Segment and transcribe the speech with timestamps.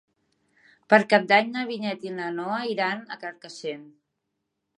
[0.93, 3.87] Per Cap d'Any na Vinyet i na Noa iran a Carcaixent.